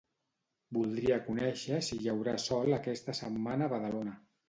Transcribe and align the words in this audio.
Voldria 0.77 1.19
conèixer 1.27 1.79
si 1.89 1.99
hi 2.01 2.11
haurà 2.17 2.37
sol 2.49 2.81
aquesta 2.83 3.19
setmana 3.25 3.73
a 3.73 3.79
Badalona. 3.79 4.23